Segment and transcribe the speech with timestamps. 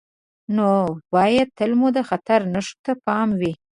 [0.55, 0.69] نو
[1.13, 3.53] باید تل مو د خطر نښو ته پام وي.